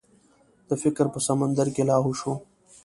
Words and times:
د 0.67 0.71
فکر 0.83 1.05
په 1.13 1.19
سمندر 1.27 1.67
کې 1.75 1.83
لاهو 1.89 2.11
شو. 2.19 2.33